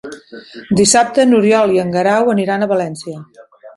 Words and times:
Dissabte 0.79 1.25
n'Oriol 1.27 1.73
i 1.75 1.77
en 1.83 1.93
Guerau 1.97 2.33
aniran 2.35 2.67
a 2.69 2.73
València. 2.73 3.21